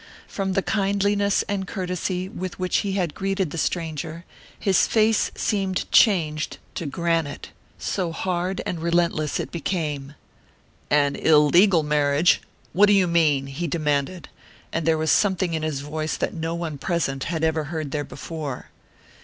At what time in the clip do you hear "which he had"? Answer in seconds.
2.57-3.13